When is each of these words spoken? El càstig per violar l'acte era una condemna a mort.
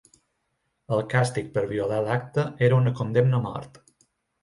El 0.97 1.03
càstig 1.11 1.53
per 1.59 1.65
violar 1.75 2.01
l'acte 2.09 2.49
era 2.71 2.83
una 2.83 2.97
condemna 3.03 3.43
a 3.43 3.47
mort. 3.49 3.83